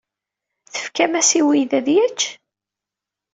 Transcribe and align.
Tefkamt-as 0.73 1.29
i 1.37 1.39
uydi 1.47 1.75
ad 1.79 1.87
yečč? 1.95 2.21